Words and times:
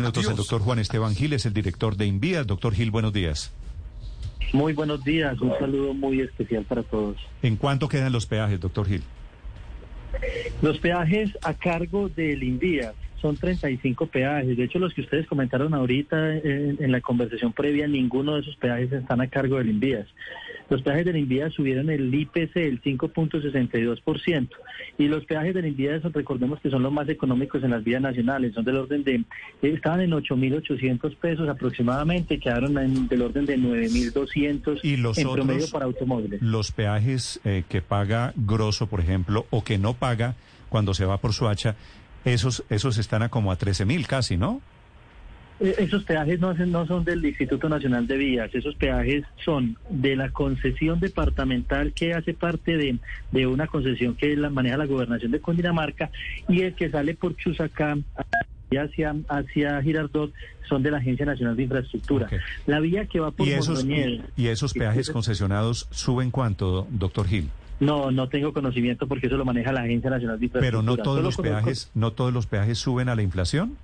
Minutos, 0.00 0.28
el 0.28 0.36
doctor 0.36 0.60
Juan 0.62 0.78
Esteban 0.78 1.14
Gil 1.14 1.32
es 1.32 1.46
el 1.46 1.52
director 1.52 1.96
de 1.96 2.06
Invías. 2.06 2.46
Doctor 2.46 2.74
Gil, 2.74 2.90
buenos 2.90 3.12
días. 3.12 3.52
Muy 4.52 4.72
buenos 4.72 5.04
días, 5.04 5.40
un 5.40 5.52
saludo 5.58 5.94
muy 5.94 6.20
especial 6.20 6.64
para 6.64 6.82
todos. 6.82 7.16
¿En 7.42 7.56
cuánto 7.56 7.88
quedan 7.88 8.12
los 8.12 8.26
peajes, 8.26 8.58
doctor 8.58 8.86
Gil? 8.86 9.02
Los 10.60 10.78
peajes 10.78 11.30
a 11.42 11.54
cargo 11.54 12.08
del 12.08 12.42
Invías 12.42 12.94
son 13.20 13.36
35 13.36 14.06
peajes. 14.06 14.56
De 14.56 14.64
hecho, 14.64 14.78
los 14.78 14.94
que 14.94 15.02
ustedes 15.02 15.26
comentaron 15.26 15.74
ahorita 15.74 16.36
en, 16.36 16.76
en, 16.80 16.92
la 16.92 17.00
conversación 17.00 17.52
previa, 17.52 17.86
ninguno 17.86 18.34
de 18.34 18.40
esos 18.40 18.56
peajes 18.56 18.92
están 18.92 19.20
a 19.20 19.28
cargo 19.28 19.58
del 19.58 19.70
Invías. 19.70 20.06
Los 20.70 20.82
peajes 20.82 21.04
del 21.04 21.16
Invías 21.16 21.52
subieron 21.52 21.90
el 21.90 22.14
IPC 22.14 22.56
el 22.56 22.80
5.62% 22.80 24.48
y 24.98 25.08
los 25.08 25.24
peajes 25.24 25.52
del 25.52 25.66
Invías, 25.66 26.02
recordemos 26.12 26.60
que 26.60 26.70
son 26.70 26.82
los 26.82 26.92
más 26.92 27.08
económicos 27.08 27.64
en 27.64 27.70
las 27.70 27.82
vías 27.82 28.00
nacionales, 28.00 28.54
son 28.54 28.64
del 28.64 28.76
orden 28.76 29.02
de, 29.02 29.24
estaban 29.62 30.00
en 30.00 30.12
8.800 30.12 31.16
pesos 31.16 31.48
aproximadamente, 31.48 32.38
quedaron 32.38 32.78
en, 32.78 33.08
del 33.08 33.22
orden 33.22 33.46
de 33.46 33.58
9.200 33.58 34.80
¿Y 34.84 34.96
los 34.96 35.18
en 35.18 35.26
otros, 35.26 35.46
promedio 35.46 35.70
para 35.70 35.86
automóviles. 35.86 36.40
Los 36.40 36.70
peajes 36.70 37.40
eh, 37.44 37.64
que 37.68 37.82
paga 37.82 38.32
Grosso, 38.36 38.86
por 38.86 39.00
ejemplo, 39.00 39.46
o 39.50 39.64
que 39.64 39.76
no 39.76 39.94
paga 39.94 40.36
cuando 40.68 40.94
se 40.94 41.04
va 41.04 41.18
por 41.18 41.32
su 41.32 41.48
hacha, 41.48 41.74
esos, 42.24 42.64
esos 42.70 42.98
están 42.98 43.22
a 43.22 43.28
como 43.28 43.52
a 43.52 43.56
13 43.56 43.84
mil 43.84 44.06
casi, 44.06 44.36
¿no? 44.36 44.60
Eh, 45.60 45.74
Esos 45.78 46.04
peajes 46.04 46.40
no, 46.40 46.54
no 46.54 46.86
son 46.86 47.04
del 47.04 47.24
Instituto 47.24 47.68
Nacional 47.68 48.06
de 48.06 48.16
Vías, 48.16 48.54
esos 48.54 48.74
peajes 48.76 49.24
son 49.44 49.76
de 49.90 50.16
la 50.16 50.30
concesión 50.30 51.00
departamental 51.00 51.92
que 51.92 52.14
hace 52.14 52.32
parte 52.32 52.76
de, 52.76 52.98
de 53.30 53.46
una 53.46 53.66
concesión 53.66 54.14
que 54.14 54.34
la 54.36 54.48
maneja 54.48 54.78
la 54.78 54.86
gobernación 54.86 55.30
de 55.30 55.40
Cundinamarca 55.40 56.10
y 56.48 56.62
el 56.62 56.74
que 56.74 56.90
sale 56.90 57.14
por 57.14 57.36
Chusacá 57.36 57.98
y 58.70 58.76
hacia, 58.76 59.14
hacia 59.28 59.82
Girardot 59.82 60.32
son 60.68 60.82
de 60.82 60.92
la 60.92 60.98
Agencia 60.98 61.26
Nacional 61.26 61.56
de 61.56 61.64
Infraestructura. 61.64 62.28
La 62.66 62.80
vía 62.80 63.06
que 63.06 63.20
va 63.20 63.30
por 63.32 63.46
¿Y 63.46 63.52
esos, 63.52 63.84
y 64.36 64.46
esos 64.46 64.72
peajes 64.72 65.10
concesionados 65.10 65.88
suben 65.90 66.30
cuánto, 66.30 66.86
doctor 66.90 67.26
Gil? 67.26 67.50
No, 67.80 68.10
no 68.10 68.28
tengo 68.28 68.52
conocimiento 68.52 69.06
porque 69.08 69.26
eso 69.26 69.36
lo 69.36 69.44
maneja 69.44 69.72
la 69.72 69.80
Agencia 69.82 70.10
Nacional 70.10 70.38
de 70.38 70.48
Pero 70.48 70.80
Infraestructura. 70.80 70.96
no 70.96 71.02
todos 71.02 71.16
Solo 71.16 71.22
los 71.28 71.36
conozco 71.36 71.42
peajes, 71.64 71.90
no 71.94 72.12
todos 72.12 72.32
los 72.32 72.46
peajes 72.46 72.78
suben 72.78 73.08
a 73.08 73.14
la 73.16 73.22
inflación. 73.22 73.76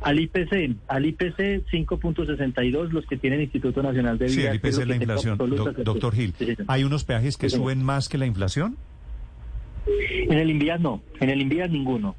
Al 0.00 0.18
IPC, 0.20 0.76
al 0.86 1.06
IPC 1.06 1.66
5.62, 1.70 2.90
los 2.90 3.04
que 3.06 3.16
tiene 3.16 3.36
el 3.36 3.42
Instituto 3.42 3.82
Nacional 3.82 4.16
de 4.16 4.28
Sí, 4.28 4.38
Vías. 4.38 4.54
el 4.54 4.60
que 4.60 4.68
IPC 4.68 4.80
es 4.80 4.88
la 4.88 4.96
inflación. 4.96 5.38
doctor 5.38 6.14
Gil, 6.14 6.34
Sí. 6.38 6.56
¿hay 6.68 6.84
unos 6.84 7.04
peajes 7.04 7.36
que 7.36 7.50
Sí, 7.50 7.56
suben 7.56 7.82
más 7.82 8.08
que 8.08 8.16
la 8.16 8.26
inflación? 8.26 8.76
En 9.86 10.38
el 10.38 10.50
Invías 10.50 10.80
no, 10.80 11.02
en 11.20 11.30
el 11.30 11.40
Invías 11.42 11.68
ninguno. 11.70 12.14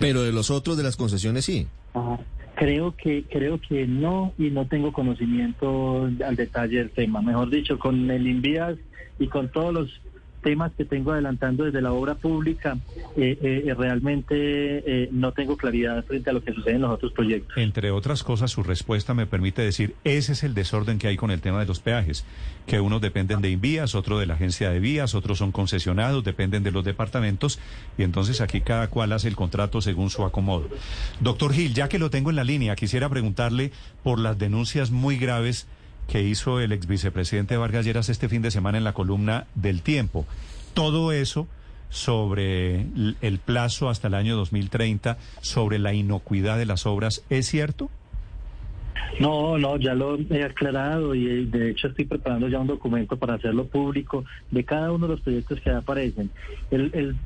Pero 0.00 0.22
de 0.22 0.32
los 0.32 0.50
otros 0.50 0.76
de 0.76 0.82
las 0.82 0.96
concesiones 0.96 1.44
sí. 1.44 1.68
Ajá. 1.94 2.18
Creo 2.56 2.94
que 2.96 3.24
creo 3.24 3.60
que 3.60 3.86
no 3.86 4.32
y 4.38 4.50
no 4.50 4.66
tengo 4.66 4.92
conocimiento 4.92 6.04
al 6.24 6.36
detalle 6.36 6.78
del 6.78 6.90
tema. 6.90 7.20
Mejor 7.20 7.50
dicho, 7.50 7.78
con 7.78 8.10
el 8.10 8.26
Invías 8.26 8.76
y 9.18 9.26
con 9.26 9.50
todos 9.50 9.74
los 9.74 10.00
temas 10.44 10.72
que 10.76 10.84
tengo 10.84 11.12
adelantando 11.12 11.64
desde 11.64 11.80
la 11.80 11.92
obra 11.92 12.14
pública, 12.14 12.76
eh, 13.16 13.38
eh, 13.66 13.74
realmente 13.76 14.34
eh, 14.36 15.08
no 15.10 15.32
tengo 15.32 15.56
claridad 15.56 16.04
frente 16.04 16.28
a 16.30 16.34
lo 16.34 16.44
que 16.44 16.52
sucede 16.52 16.74
en 16.74 16.82
los 16.82 16.90
otros 16.90 17.12
proyectos. 17.12 17.56
Entre 17.56 17.90
otras 17.90 18.22
cosas, 18.22 18.50
su 18.50 18.62
respuesta 18.62 19.14
me 19.14 19.26
permite 19.26 19.62
decir, 19.62 19.94
ese 20.04 20.32
es 20.32 20.44
el 20.44 20.54
desorden 20.54 20.98
que 20.98 21.08
hay 21.08 21.16
con 21.16 21.30
el 21.30 21.40
tema 21.40 21.60
de 21.60 21.66
los 21.66 21.80
peajes, 21.80 22.26
que 22.66 22.78
unos 22.78 23.00
dependen 23.00 23.40
de 23.40 23.50
Invías, 23.50 23.94
otro 23.94 24.18
de 24.18 24.26
la 24.26 24.34
agencia 24.34 24.70
de 24.70 24.80
vías, 24.80 25.14
otros 25.14 25.38
son 25.38 25.50
concesionados, 25.50 26.22
dependen 26.22 26.62
de 26.62 26.72
los 26.72 26.84
departamentos, 26.84 27.58
y 27.96 28.02
entonces 28.02 28.42
aquí 28.42 28.60
cada 28.60 28.88
cual 28.88 29.12
hace 29.12 29.28
el 29.28 29.36
contrato 29.36 29.80
según 29.80 30.10
su 30.10 30.24
acomodo. 30.24 30.68
Doctor 31.20 31.54
Gil, 31.54 31.72
ya 31.72 31.88
que 31.88 31.98
lo 31.98 32.10
tengo 32.10 32.28
en 32.28 32.36
la 32.36 32.44
línea, 32.44 32.76
quisiera 32.76 33.08
preguntarle 33.08 33.72
por 34.02 34.18
las 34.18 34.38
denuncias 34.38 34.90
muy 34.90 35.16
graves 35.16 35.66
que 36.08 36.22
hizo 36.22 36.60
el 36.60 36.72
ex 36.72 36.86
vicepresidente 36.86 37.56
Vargas 37.56 37.84
Lleras 37.84 38.08
este 38.08 38.28
fin 38.28 38.42
de 38.42 38.50
semana 38.50 38.78
en 38.78 38.84
la 38.84 38.92
columna 38.92 39.46
del 39.54 39.82
tiempo. 39.82 40.26
Todo 40.74 41.12
eso 41.12 41.46
sobre 41.88 42.86
el 43.20 43.38
plazo 43.38 43.88
hasta 43.88 44.08
el 44.08 44.14
año 44.14 44.36
2030, 44.36 45.16
sobre 45.40 45.78
la 45.78 45.94
inocuidad 45.94 46.58
de 46.58 46.66
las 46.66 46.86
obras, 46.86 47.22
¿es 47.30 47.46
cierto? 47.46 47.88
No, 49.20 49.58
no, 49.58 49.76
ya 49.76 49.94
lo 49.94 50.18
he 50.30 50.42
aclarado 50.42 51.14
y 51.14 51.26
eh, 51.28 51.46
de 51.46 51.70
hecho 51.70 51.88
estoy 51.88 52.04
preparando 52.04 52.48
ya 52.48 52.58
un 52.58 52.66
documento 52.66 53.16
para 53.16 53.34
hacerlo 53.34 53.66
público 53.66 54.24
de 54.50 54.64
cada 54.64 54.92
uno 54.92 55.06
de 55.06 55.14
los 55.14 55.20
proyectos 55.20 55.60
que 55.60 55.70
aparecen. 55.70 56.30
El, 56.70 57.16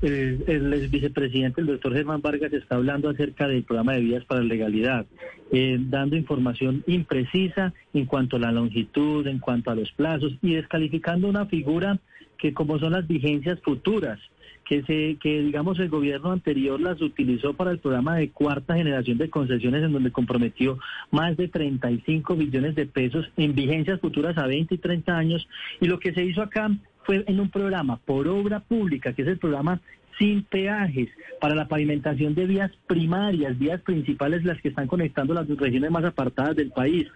vicepresidente, 0.91 1.61
el 1.61 1.67
doctor 1.67 1.95
Germán 1.95 2.21
Vargas, 2.21 2.53
está 2.53 2.77
hablando 2.77 3.09
acerca 3.09 3.49
del 3.49 3.63
programa 3.63 3.95
de 3.95 4.01
vías 4.01 4.25
para 4.25 4.43
legalidad, 4.43 5.07
eh, 5.51 5.79
dando 5.81 6.17
información 6.17 6.85
imprecisa 6.87 7.73
en 7.95 8.05
cuanto 8.07 8.37
a 8.37 8.41
la 8.41 8.53
longitud, 8.53 9.27
en 9.27 9.39
cuanto 9.39 9.71
a 9.71 9.75
los 9.75 9.91
plazos 9.93 10.33
y 10.43 10.55
descalificando 10.55 11.29
una 11.29 11.47
figura 11.47 11.99
que 12.37 12.53
como 12.53 12.79
son 12.79 12.93
las 12.93 13.07
vigencias 13.07 13.61
futuras 13.61 14.21
que 14.69 14.83
se 14.83 15.17
que 15.19 15.41
digamos 15.41 15.79
el 15.79 15.89
gobierno 15.89 16.31
anterior 16.31 16.79
las 16.79 17.01
utilizó 17.01 17.55
para 17.55 17.71
el 17.71 17.79
programa 17.79 18.17
de 18.17 18.29
cuarta 18.29 18.77
generación 18.77 19.17
de 19.17 19.31
concesiones 19.31 19.83
en 19.83 19.93
donde 19.93 20.13
comprometió 20.13 20.79
más 21.11 21.39
de 21.39 21.49
35 21.49 22.37
billones 22.37 22.75
de 22.75 22.85
pesos 22.85 23.31
en 23.39 23.55
vigencias 23.55 23.99
futuras 23.99 24.37
a 24.37 24.47
20 24.47 24.75
y 24.75 24.79
30 24.79 25.17
años. 25.17 25.49
Y 25.81 25.87
lo 25.87 25.99
que 25.99 26.13
se 26.13 26.23
hizo 26.23 26.43
acá 26.43 26.71
fue 27.05 27.25
en 27.27 27.41
un 27.41 27.49
programa 27.49 27.97
por 27.97 28.29
obra 28.29 28.61
pública 28.61 29.15
que 29.15 29.23
es 29.23 29.29
el 29.29 29.39
programa 29.39 29.81
sin 30.19 30.43
peajes 30.43 31.09
para 31.41 31.55
la 31.55 31.69
pavimentación 31.69 32.35
de 32.35 32.47
vías 32.47 32.73
primarias, 32.87 33.59
vías 33.59 33.81
principales 33.83 34.45
las 34.45 34.61
que 34.61 34.69
están 34.69 34.89
conectando 34.89 35.35
las 35.35 35.49
regiones 35.49 35.91
más 35.91 36.05
apartadas 36.05 36.57
del 36.57 36.71
país, 36.71 37.07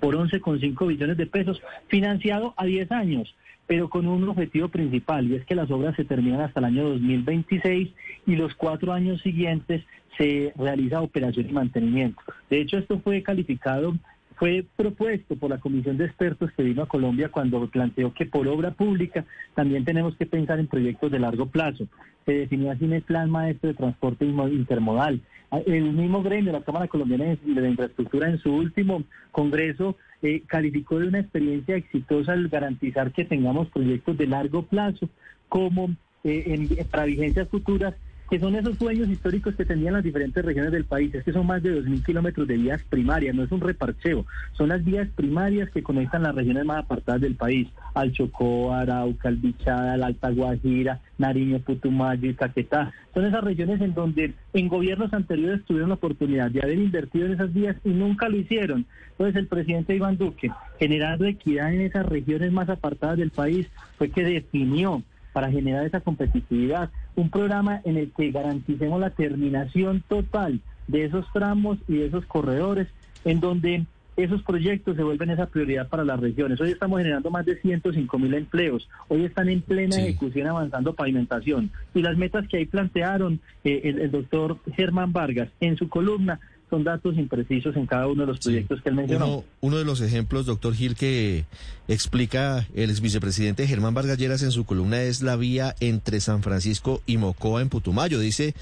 por 0.00 0.16
11,5 0.16 0.86
billones 0.86 1.16
de 1.16 1.26
pesos, 1.26 1.60
financiado 1.88 2.54
a 2.56 2.64
10 2.64 2.92
años 2.92 3.34
pero 3.66 3.88
con 3.88 4.06
un 4.06 4.28
objetivo 4.28 4.68
principal 4.68 5.26
y 5.26 5.36
es 5.36 5.44
que 5.46 5.54
las 5.54 5.70
obras 5.70 5.96
se 5.96 6.04
terminan 6.04 6.42
hasta 6.42 6.60
el 6.60 6.66
año 6.66 6.88
2026 6.90 7.90
y 8.26 8.36
los 8.36 8.54
cuatro 8.54 8.92
años 8.92 9.22
siguientes 9.22 9.82
se 10.18 10.52
realiza 10.56 11.00
operación 11.00 11.48
y 11.48 11.52
mantenimiento. 11.52 12.20
De 12.50 12.60
hecho, 12.60 12.78
esto 12.78 13.00
fue 13.00 13.22
calificado, 13.22 13.96
fue 14.36 14.64
propuesto 14.76 15.36
por 15.36 15.50
la 15.50 15.58
Comisión 15.58 15.96
de 15.96 16.06
Expertos 16.06 16.50
que 16.56 16.62
vino 16.62 16.82
a 16.82 16.88
Colombia 16.88 17.28
cuando 17.30 17.66
planteó 17.68 18.12
que 18.12 18.26
por 18.26 18.48
obra 18.48 18.72
pública 18.72 19.24
también 19.54 19.84
tenemos 19.84 20.16
que 20.16 20.26
pensar 20.26 20.58
en 20.58 20.66
proyectos 20.66 21.10
de 21.12 21.18
largo 21.20 21.46
plazo. 21.46 21.86
Se 22.26 22.32
definió 22.32 22.70
así 22.70 22.84
en 22.84 22.94
el 22.94 23.02
Plan 23.02 23.30
Maestro 23.30 23.68
de 23.68 23.74
Transporte 23.74 24.24
Intermodal. 24.24 25.20
El 25.66 25.92
mismo 25.92 26.22
gremio, 26.22 26.52
la 26.52 26.62
Cámara 26.62 26.88
Colombiana 26.88 27.26
de 27.26 27.68
Infraestructura, 27.68 28.28
en 28.28 28.38
su 28.38 28.52
último 28.52 29.04
congreso 29.30 29.96
eh, 30.22 30.42
calificó 30.46 30.98
de 30.98 31.08
una 31.08 31.20
experiencia 31.20 31.76
exitosa 31.76 32.32
al 32.32 32.48
garantizar 32.48 33.12
que 33.12 33.24
tengamos 33.24 33.68
proyectos 33.68 34.16
de 34.18 34.26
largo 34.26 34.62
plazo 34.62 35.08
como 35.48 35.90
eh, 36.24 36.44
en- 36.46 36.68
para 36.90 37.04
vigencias 37.04 37.48
futuras, 37.48 37.94
que 38.30 38.40
son 38.40 38.54
esos 38.54 38.76
sueños 38.78 39.08
históricos 39.08 39.54
que 39.54 39.64
tenían 39.64 39.94
las 39.94 40.02
diferentes 40.02 40.44
regiones 40.44 40.72
del 40.72 40.84
país. 40.84 41.14
Es 41.14 41.24
que 41.24 41.32
son 41.32 41.46
más 41.46 41.62
de 41.62 41.82
2.000 41.82 42.04
kilómetros 42.04 42.48
de 42.48 42.56
vías 42.56 42.82
primarias, 42.88 43.34
no 43.34 43.44
es 43.44 43.52
un 43.52 43.60
reparcheo, 43.60 44.26
son 44.52 44.68
las 44.70 44.84
vías 44.84 45.08
primarias 45.14 45.70
que 45.70 45.82
conectan 45.82 46.22
las 46.22 46.34
regiones 46.34 46.64
más 46.64 46.84
apartadas 46.84 47.20
del 47.20 47.34
país, 47.34 47.68
al 47.94 48.12
Chocó, 48.12 48.72
Arauca, 48.72 49.28
al 49.66 50.02
Alta 50.02 50.30
Guajira, 50.30 51.00
Nariño, 51.18 51.60
Putumayo 51.60 52.28
y 52.28 52.34
Caquetá. 52.34 52.92
Son 53.12 53.24
esas 53.24 53.44
regiones 53.44 53.80
en 53.80 53.94
donde 53.94 54.34
en 54.52 54.68
gobiernos 54.68 55.12
anteriores 55.12 55.64
tuvieron 55.64 55.90
la 55.90 55.96
oportunidad 55.96 56.50
de 56.50 56.62
haber 56.62 56.78
invertido 56.78 57.26
en 57.26 57.32
esas 57.32 57.52
vías 57.52 57.76
y 57.84 57.90
nunca 57.90 58.28
lo 58.28 58.36
hicieron. 58.36 58.86
Entonces 59.12 59.36
el 59.36 59.46
presidente 59.46 59.94
Iván 59.94 60.16
Duque, 60.16 60.50
generando 60.78 61.24
equidad 61.24 61.72
en 61.72 61.82
esas 61.82 62.06
regiones 62.06 62.50
más 62.52 62.68
apartadas 62.68 63.18
del 63.18 63.30
país, 63.30 63.68
fue 63.96 64.10
que 64.10 64.24
definió 64.24 65.02
para 65.32 65.50
generar 65.50 65.84
esa 65.84 66.00
competitividad, 66.00 66.90
un 67.16 67.30
programa 67.30 67.80
en 67.84 67.96
el 67.96 68.10
que 68.12 68.30
garanticemos 68.30 69.00
la 69.00 69.10
terminación 69.10 70.02
total 70.08 70.60
de 70.88 71.04
esos 71.04 71.26
tramos 71.32 71.78
y 71.88 71.96
de 71.96 72.06
esos 72.06 72.26
corredores, 72.26 72.88
en 73.24 73.40
donde 73.40 73.84
esos 74.16 74.42
proyectos 74.44 74.94
se 74.96 75.02
vuelven 75.02 75.30
esa 75.30 75.46
prioridad 75.46 75.88
para 75.88 76.04
las 76.04 76.20
regiones. 76.20 76.60
Hoy 76.60 76.70
estamos 76.70 76.98
generando 76.98 77.30
más 77.30 77.44
de 77.46 77.56
105 77.60 78.16
mil 78.18 78.32
empleos, 78.34 78.88
hoy 79.08 79.24
están 79.24 79.48
en 79.48 79.60
plena 79.60 79.96
Sí. 79.96 80.02
ejecución 80.02 80.46
avanzando 80.46 80.94
pavimentación. 80.94 81.70
Y 81.94 82.02
las 82.02 82.16
metas 82.16 82.46
que 82.46 82.58
ahí 82.58 82.66
plantearon 82.66 83.40
eh, 83.64 83.80
el, 83.84 83.98
el 84.00 84.10
doctor 84.12 84.58
Germán 84.76 85.12
Vargas 85.12 85.48
en 85.60 85.76
su 85.76 85.88
columna 85.88 86.38
son 86.74 86.82
datos 86.84 87.16
imprecisos 87.16 87.76
en 87.76 87.86
cada 87.86 88.08
uno 88.08 88.22
de 88.22 88.26
los 88.26 88.38
Sí. 88.38 88.44
proyectos 88.48 88.82
que 88.82 88.88
él 88.88 88.94
mencionó. 88.96 89.26
Uno, 89.26 89.44
uno 89.60 89.76
de 89.78 89.84
los 89.84 90.00
ejemplos, 90.00 90.46
doctor 90.46 90.74
Gil, 90.74 90.96
que 90.96 91.44
explica 91.88 92.66
el 92.74 92.90
ex 92.90 93.00
vicepresidente 93.00 93.66
Germán 93.66 93.94
Vargas 93.94 94.18
Lleras 94.18 94.42
en 94.42 94.50
su 94.50 94.64
columna 94.64 95.02
es 95.02 95.22
la 95.22 95.36
vía 95.36 95.76
entre 95.80 96.20
San 96.20 96.42
Francisco 96.42 97.00
y 97.06 97.16
Mocoa 97.16 97.62
en 97.62 97.68
Putumayo. 97.68 98.18
Dice 98.18 98.54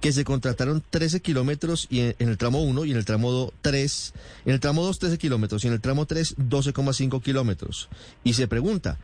que 0.00 0.12
se 0.12 0.24
contrataron 0.24 0.82
13 0.90 1.20
kilómetros 1.20 1.88
y 1.90 2.00
en, 2.00 2.14
en 2.18 2.28
el 2.28 2.36
tramo 2.38 2.62
1 2.62 2.84
y 2.84 2.90
en 2.92 2.98
el 2.98 3.04
tramo 3.04 3.52
3, 3.62 4.14
en 4.44 4.52
el 4.52 4.60
tramo 4.60 4.84
2 4.84 4.98
13 4.98 5.18
kilómetros 5.18 5.64
y 5.64 5.68
en 5.68 5.72
el 5.72 5.80
tramo 5.80 6.06
3 6.06 6.36
12,5 6.36 7.22
kilómetros. 7.22 7.88
Y 8.22 8.34
se 8.34 8.46
pregunta, 8.46 8.98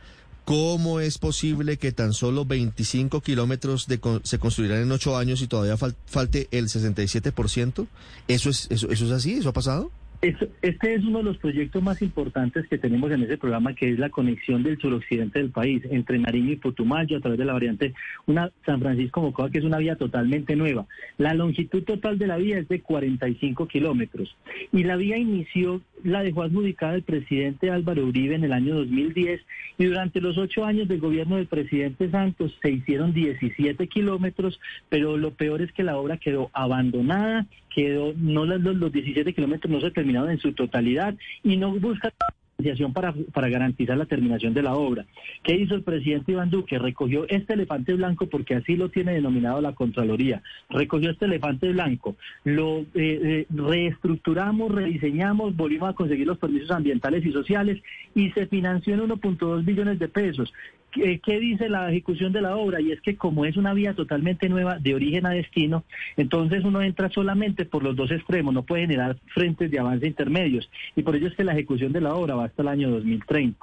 ¿Cómo 0.45 0.99
es 0.99 1.17
posible 1.19 1.77
que 1.77 1.93
tan 1.93 2.13
solo 2.13 2.43
25 2.43 3.21
kilómetros 3.21 3.87
de 3.87 3.99
se 4.23 4.39
construirán 4.39 4.81
en 4.81 4.91
ocho 4.91 5.15
años 5.15 5.41
y 5.41 5.47
todavía 5.47 5.77
falte 5.77 6.49
el 6.51 6.65
67%? 6.65 7.87
¿Eso 8.27 8.49
es, 8.49 8.67
eso, 8.69 8.89
¿Eso 8.89 9.05
es 9.05 9.11
así? 9.11 9.35
¿Eso 9.35 9.49
ha 9.49 9.53
pasado? 9.53 9.89
Este 10.23 10.93
es 10.93 11.03
uno 11.03 11.17
de 11.17 11.25
los 11.25 11.37
proyectos 11.37 11.83
más 11.83 12.01
importantes 12.01 12.65
que 12.69 12.77
tenemos 12.77 13.11
en 13.11 13.23
ese 13.23 13.37
programa, 13.37 13.73
que 13.73 13.89
es 13.91 13.99
la 13.99 14.09
conexión 14.09 14.63
del 14.63 14.79
suroccidente 14.79 15.39
del 15.39 15.49
país, 15.49 15.83
entre 15.91 16.17
Nariño 16.17 16.53
y 16.53 16.55
Putumayo, 16.55 17.17
a 17.17 17.19
través 17.19 17.37
de 17.37 17.43
la 17.43 17.51
variante 17.51 17.93
una 18.25 18.49
San 18.65 18.79
Francisco 18.79 19.21
Mocoa, 19.21 19.51
que 19.51 19.57
es 19.57 19.65
una 19.65 19.79
vía 19.79 19.97
totalmente 19.97 20.55
nueva. 20.55 20.85
La 21.17 21.33
longitud 21.33 21.83
total 21.83 22.17
de 22.17 22.27
la 22.27 22.37
vía 22.37 22.57
es 22.57 22.69
de 22.69 22.79
45 22.79 23.67
kilómetros. 23.67 24.33
Y 24.71 24.85
la 24.85 24.95
vía 24.95 25.17
inició, 25.17 25.81
la 26.05 26.23
dejó 26.23 26.43
adjudicada 26.43 26.95
el 26.95 27.03
presidente 27.03 27.69
Álvaro 27.69 28.05
Uribe 28.05 28.35
en 28.35 28.45
el 28.45 28.53
año 28.53 28.75
2010, 28.75 29.41
y 29.77 29.85
durante 29.85 30.21
los 30.21 30.37
ocho 30.37 30.63
años 30.63 30.87
del 30.87 31.01
gobierno 31.01 31.35
del 31.35 31.47
presidente 31.47 32.09
Santos 32.09 32.57
se 32.61 32.71
hicieron 32.71 33.13
17 33.13 33.87
kilómetros, 33.87 34.57
pero 34.87 35.17
lo 35.17 35.31
peor 35.31 35.61
es 35.61 35.73
que 35.73 35.83
la 35.83 35.97
obra 35.97 36.15
quedó 36.15 36.49
abandonada, 36.53 37.45
quedó, 37.75 38.13
no 38.15 38.45
los, 38.45 38.61
los 38.61 38.91
17 38.91 39.33
kilómetros 39.33 39.71
no 39.71 39.81
se 39.81 39.91
terminaron 39.91 40.12
en 40.15 40.39
su 40.39 40.53
totalidad 40.53 41.15
y 41.43 41.57
no 41.57 41.71
busca 41.71 42.13
financiación 42.57 42.93
para, 42.93 43.13
para 43.33 43.49
garantizar 43.49 43.97
la 43.97 44.05
terminación 44.05 44.53
de 44.53 44.61
la 44.61 44.75
obra. 44.75 45.05
¿Qué 45.43 45.55
hizo 45.55 45.75
el 45.75 45.83
presidente 45.83 46.31
Iván 46.31 46.49
Duque? 46.49 46.79
Recogió 46.79 47.27
este 47.27 47.53
elefante 47.53 47.93
blanco 47.93 48.27
porque 48.27 48.55
así 48.55 48.75
lo 48.75 48.89
tiene 48.89 49.13
denominado 49.13 49.59
la 49.61 49.73
Contraloría. 49.73 50.41
Recogió 50.69 51.11
este 51.11 51.25
elefante 51.25 51.71
blanco, 51.71 52.15
lo 52.43 52.81
eh, 52.81 52.85
eh, 52.95 53.45
reestructuramos, 53.49 54.71
rediseñamos, 54.71 55.55
volvimos 55.55 55.89
a 55.89 55.93
conseguir 55.93 56.27
los 56.27 56.37
permisos 56.37 56.71
ambientales 56.71 57.25
y 57.25 57.31
sociales 57.31 57.81
y 58.15 58.29
se 58.31 58.45
financió 58.47 58.93
en 58.93 59.01
1.2 59.01 59.65
billones 59.65 59.99
de 59.99 60.07
pesos. 60.07 60.53
¿Qué, 60.93 61.39
dice 61.39 61.69
la 61.69 61.89
ejecución 61.89 62.31
de 62.31 62.41
la 62.41 62.55
obra? 62.55 62.79
Y 62.79 62.91
es 62.91 63.01
que 63.01 63.15
como 63.15 63.45
es 63.45 63.57
una 63.57 63.73
vía 63.73 63.93
totalmente 63.93 64.47
nueva 64.47 64.77
de 64.77 64.93
origen 64.93 65.25
a 65.25 65.31
destino, 65.31 65.83
entonces 66.17 66.63
uno 66.63 66.81
entra 66.81 67.09
solamente 67.09 67.65
por 67.65 67.83
los 67.83 67.95
dos 67.95 68.11
extremos, 68.11 68.53
no 68.53 68.63
puede 68.63 68.83
generar 68.83 69.17
frentes 69.33 69.71
de 69.71 69.79
avance 69.79 70.05
intermedios. 70.05 70.69
Y 70.95 71.01
por 71.01 71.15
ello 71.15 71.27
es 71.27 71.35
que 71.35 71.43
la 71.43 71.53
ejecución 71.53 71.91
de 71.93 72.01
la 72.01 72.13
obra 72.13 72.35
va 72.35 72.45
hasta 72.45 72.61
el 72.61 72.67
año 72.67 72.91
2030. 72.91 73.57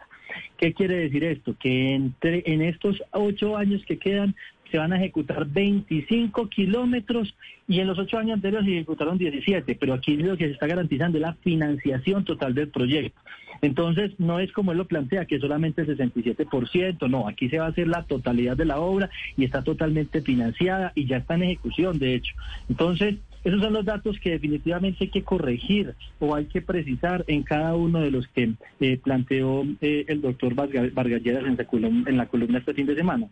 ¿Qué 0.58 0.74
quiere 0.74 0.96
decir 0.96 1.24
esto? 1.24 1.56
Que 1.58 1.94
entre, 1.94 2.42
en 2.46 2.62
estos 2.62 3.02
ocho 3.12 3.56
años 3.56 3.84
que 3.86 3.98
quedan 3.98 4.34
se 4.70 4.78
van 4.78 4.92
a 4.92 4.96
ejecutar 4.96 5.46
25 5.46 6.48
kilómetros 6.48 7.34
y 7.68 7.80
en 7.80 7.86
los 7.86 7.98
ocho 7.98 8.18
años 8.18 8.34
anteriores 8.34 8.66
se 8.66 8.76
ejecutaron 8.76 9.18
17, 9.18 9.76
pero 9.76 9.94
aquí 9.94 10.16
lo 10.16 10.36
que 10.36 10.46
se 10.46 10.52
está 10.52 10.66
garantizando 10.66 11.18
es 11.18 11.22
la 11.22 11.34
financiación 11.34 12.24
total 12.24 12.54
del 12.54 12.68
proyecto. 12.68 13.20
Entonces, 13.62 14.12
no 14.18 14.40
es 14.40 14.52
como 14.52 14.72
él 14.72 14.78
lo 14.78 14.86
plantea, 14.86 15.26
que 15.26 15.38
solamente 15.38 15.82
el 15.82 15.96
67%, 15.96 17.08
no, 17.08 17.28
aquí 17.28 17.48
se 17.48 17.58
va 17.58 17.66
a 17.66 17.68
hacer 17.68 17.88
la 17.88 18.04
totalidad 18.04 18.56
de 18.56 18.64
la 18.64 18.80
obra 18.80 19.10
y 19.36 19.44
está 19.44 19.62
totalmente 19.62 20.22
financiada 20.22 20.92
y 20.94 21.06
ya 21.06 21.18
está 21.18 21.34
en 21.34 21.42
ejecución, 21.44 21.98
de 21.98 22.14
hecho. 22.14 22.34
Entonces, 22.68 23.16
esos 23.44 23.60
son 23.60 23.72
los 23.72 23.84
datos 23.84 24.18
que 24.18 24.30
definitivamente 24.30 25.04
hay 25.04 25.10
que 25.10 25.22
corregir 25.22 25.94
o 26.18 26.34
hay 26.34 26.46
que 26.46 26.60
precisar 26.60 27.24
en 27.26 27.42
cada 27.42 27.74
uno 27.74 28.00
de 28.00 28.10
los 28.10 28.28
que 28.28 28.52
eh, 28.80 28.98
planteó 29.02 29.64
eh, 29.80 30.04
el 30.08 30.20
doctor 30.20 30.54
Vargas 30.54 30.92
en, 31.24 32.08
en 32.08 32.16
la 32.16 32.26
columna 32.26 32.58
este 32.58 32.74
fin 32.74 32.86
de 32.86 32.96
semana. 32.96 33.28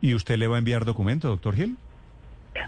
¿Y 0.00 0.14
usted 0.14 0.38
le 0.38 0.46
va 0.46 0.56
a 0.56 0.58
enviar 0.58 0.84
documento, 0.84 1.28
doctor 1.28 1.54
Gil? 1.54 1.76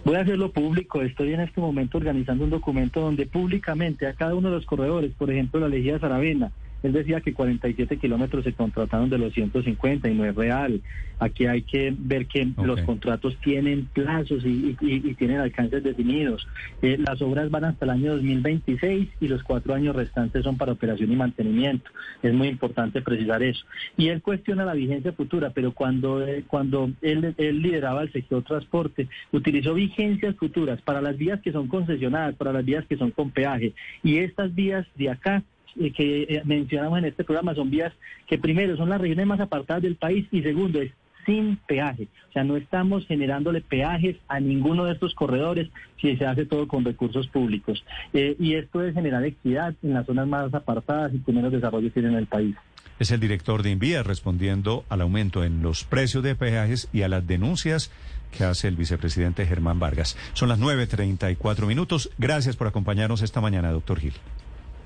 Voy 0.05 0.17
a 0.17 0.21
hacerlo 0.21 0.51
público. 0.53 1.03
Estoy 1.03 1.33
en 1.33 1.41
este 1.41 1.61
momento 1.61 1.99
organizando 1.99 2.45
un 2.45 2.51
documento 2.51 3.01
donde 3.01 3.27
públicamente 3.27 4.07
a 4.07 4.15
cada 4.15 4.35
uno 4.35 4.49
de 4.51 4.57
los 4.57 4.67
corredores, 4.67 5.13
por 5.17 5.31
ejemplo, 5.31 5.61
la 5.61 5.69
Lejía 5.69 5.99
Saravena, 5.99 6.53
él 6.83 6.93
decía 6.93 7.21
que 7.21 7.35
47 7.35 7.99
kilómetros 7.99 8.45
se 8.45 8.53
contrataron 8.53 9.11
de 9.11 9.19
los 9.19 9.33
150 9.33 10.09
y 10.09 10.15
no 10.15 10.25
es 10.25 10.35
real. 10.35 10.81
Aquí 11.19 11.47
hay 11.47 11.63
que 11.63 11.95
ver 11.97 12.27
que 12.27 12.49
los 12.63 12.81
contratos 12.83 13.37
tienen 13.43 13.87
plazos 13.93 14.43
y, 14.45 14.75
tienen 15.19 15.41
alcances 15.41 15.83
definidos. 15.83 16.47
Eh, 16.81 16.97
las 16.99 17.21
obras 17.21 17.51
van 17.51 17.65
hasta 17.65 17.85
el 17.85 17.91
año 17.91 18.13
2026 18.13 19.09
y 19.21 19.29
los 19.29 19.43
cuatro 19.43 19.75
años 19.75 19.95
restantes 19.95 20.45
son 20.45 20.57
para 20.57 20.73
operación 20.73 21.13
y 21.13 21.17
mantenimiento. 21.17 21.91
Es 22.23 22.33
muy 22.33 22.49
importante 22.49 23.03
precisar 23.03 23.43
eso. 23.43 23.65
Y 23.99 24.09
él 24.09 24.23
cuestiona 24.23 24.65
la 24.65 24.73
vigencia 24.73 25.13
futura, 25.13 25.51
pero 25.51 25.73
cuando, 25.73 26.27
eh, 26.27 26.45
cuando 26.47 26.91
él, 27.03 27.35
él 27.37 27.63
lideraba 27.63 28.03
el 28.03 28.13
sector 28.13 28.43
transporte, 28.43 29.09
utilizó 29.33 29.75
vigencias 29.75 30.37
futuras 30.37 30.81
para 30.81 31.03
las 31.03 31.19
vías 31.19 31.41
que 31.43 31.53
son 31.53 31.69
concesionadas, 31.69 32.35
para 32.37 32.53
las 32.53 32.65
vías 32.65 32.87
que 32.87 32.97
son 32.97 33.11
con 33.11 33.31
peaje. 33.31 33.75
Y 34.03 34.19
estas 34.19 34.55
vías 34.55 34.87
de 34.97 35.11
acá 35.11 35.43
que 35.75 36.23
eh, 36.23 36.43
mencionamos 36.45 36.99
en 36.99 37.07
este 37.07 37.25
programa 37.25 37.55
son 37.55 37.71
vías 37.71 37.93
que 38.27 38.39
primero 38.39 38.77
son 38.77 38.89
las 38.89 39.01
regiones 39.01 39.27
más 39.27 39.41
apartadas 39.41 39.83
del 39.83 39.97
país 39.97 40.27
y 40.31 40.43
segundo 40.43 40.81
es 40.81 40.93
sin 41.27 41.57
peaje. 41.57 42.09
O 42.29 42.33
sea, 42.33 42.45
no 42.45 42.57
estamos 42.57 43.07
generándole 43.07 43.61
peajes 43.61 44.17
a 44.29 44.41
ninguno 44.41 44.85
de 44.85 44.93
estos 44.93 45.15
corredores 45.15 45.69
si 46.01 46.17
se 46.17 46.27
hace 46.27 46.47
todo 46.47 46.67
con 46.69 46.85
recursos 46.85 47.29
públicos. 47.29 47.85
Eh, 48.13 48.37
y 48.39 48.55
esto 48.55 48.83
es 48.83 48.95
generar 48.95 49.25
equidad 49.25 49.75
en 49.83 49.95
las 49.95 50.07
zonas 50.07 50.27
más 50.27 50.53
apartadas 50.55 51.13
y 51.15 51.19
que 51.19 51.33
menos 51.33 51.53
desarrollo 51.53 51.91
tienen 51.93 52.13
en 52.13 52.19
el 52.19 52.27
país. 52.27 52.57
Es 52.99 53.11
el 53.11 53.21
director 53.21 53.63
de 53.63 53.71
Invía 53.71 54.03
respondiendo 54.03 54.85
al 54.91 55.01
aumento 55.01 55.43
en 55.43 55.63
los 55.63 55.85
precios 55.85 56.23
de 56.23 56.35
peajes 56.35 56.89
y 56.93 57.03
a 57.03 57.09
las 57.09 57.27
denuncias 57.27 57.91
que 58.31 58.45
hace 58.45 58.69
el 58.69 58.77
vicepresidente 58.77 59.47
Germán 59.47 59.79
Vargas. 59.79 60.17
Son 60.35 60.49
las 60.49 60.61
9.34 60.61 61.67
minutos. 61.67 62.11
Gracias 62.19 62.57
por 62.57 62.67
acompañarnos 62.67 63.23
esta 63.23 63.41
mañana, 63.41 63.73
doctor 63.73 63.99
Gil. 64.01 64.13